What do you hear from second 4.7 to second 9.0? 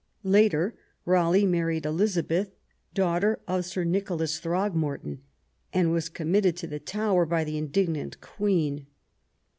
Throgmorton, and was committed to the Tower by the indignant Queen.